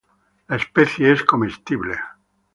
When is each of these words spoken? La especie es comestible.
La 0.47 0.55
especie 0.55 1.11
es 1.11 1.23
comestible. 1.23 1.95